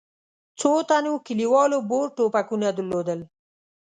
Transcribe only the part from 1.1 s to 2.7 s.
کلیوالو بور ټوپکونه